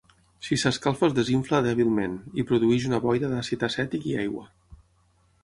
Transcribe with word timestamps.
Si 0.45 0.55
s'escalfa 0.61 1.05
es 1.07 1.13
desinfla 1.17 1.59
dèbilment, 1.67 2.15
i 2.41 2.47
produeix 2.53 2.89
una 2.91 3.01
boira 3.05 3.31
d'àcid 3.35 3.67
acètic 3.69 4.09
i 4.15 4.19
aigua. 4.25 4.49